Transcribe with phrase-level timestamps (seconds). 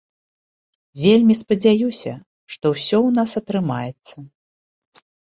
[1.01, 2.13] Вельмі спадзяюся,
[2.53, 4.17] што ўсё ў нас атрымаецца.